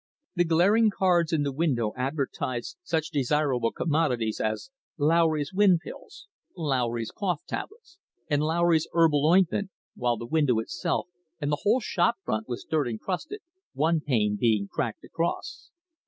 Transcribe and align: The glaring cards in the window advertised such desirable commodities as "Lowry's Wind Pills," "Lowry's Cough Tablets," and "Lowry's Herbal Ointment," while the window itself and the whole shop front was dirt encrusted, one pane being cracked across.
The 0.33 0.45
glaring 0.45 0.89
cards 0.89 1.31
in 1.31 1.43
the 1.43 1.51
window 1.53 1.93
advertised 1.95 2.75
such 2.81 3.11
desirable 3.11 3.71
commodities 3.71 4.41
as 4.43 4.71
"Lowry's 4.97 5.53
Wind 5.53 5.81
Pills," 5.83 6.25
"Lowry's 6.57 7.11
Cough 7.11 7.43
Tablets," 7.47 7.99
and 8.27 8.41
"Lowry's 8.41 8.87
Herbal 8.93 9.27
Ointment," 9.31 9.69
while 9.95 10.17
the 10.17 10.25
window 10.25 10.57
itself 10.57 11.07
and 11.39 11.51
the 11.51 11.59
whole 11.61 11.81
shop 11.81 12.15
front 12.25 12.49
was 12.49 12.65
dirt 12.67 12.87
encrusted, 12.87 13.41
one 13.73 13.99
pane 14.01 14.37
being 14.39 14.67
cracked 14.67 15.03
across. 15.03 15.69